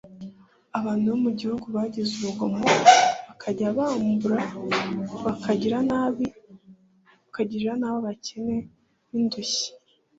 [0.79, 2.59] Abantu bo mu gihugu bagize urugomo
[3.27, 4.39] bakajya bambura,
[5.25, 8.57] bakagirira nabi abakene
[9.11, 9.67] n’indushyi,